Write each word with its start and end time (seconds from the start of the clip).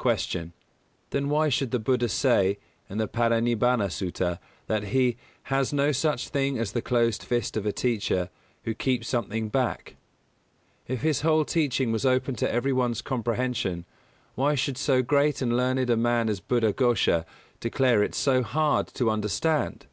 254. 0.00 0.46
Q. 0.46 0.50
_Then 1.12 1.28
why 1.28 1.48
should 1.48 1.70
the 1.70 1.78
Buddha 1.78 2.08
say, 2.08 2.58
in 2.90 2.98
the 2.98 3.06
Parinibbāna 3.06 3.92
Sutta, 3.92 4.40
that 4.66 4.82
he 4.88 5.16
"has 5.44 5.72
no 5.72 5.92
such 5.92 6.30
thing 6.30 6.58
as 6.58 6.72
the 6.72 6.82
closed 6.82 7.22
fist 7.22 7.56
of 7.56 7.64
a 7.64 7.70
teacher, 7.70 8.28
who 8.64 8.74
keeps 8.74 9.06
something 9.06 9.48
back"? 9.48 9.94
If 10.88 11.02
his 11.02 11.20
whole 11.20 11.44
teaching 11.44 11.92
was 11.92 12.04
open 12.04 12.34
to 12.42 12.52
every 12.52 12.72
one's 12.72 13.02
comprehension 13.02 13.84
why 14.34 14.56
should 14.56 14.78
so 14.78 15.00
great 15.00 15.40
and 15.40 15.56
learned 15.56 15.90
a 15.90 15.96
man 15.96 16.28
as 16.28 16.40
Buddha 16.40 16.72
Ghosha 16.72 17.24
declare 17.60 18.02
it 18.02 18.16
so 18.16 18.42
hard 18.42 18.88
to 18.94 19.08
understand? 19.08 19.86